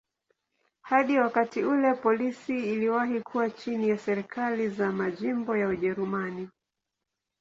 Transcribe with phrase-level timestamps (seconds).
[0.81, 6.49] Hadi wakati ule polisi iliwahi kuwa chini ya serikali za majimbo ya Ujerumani.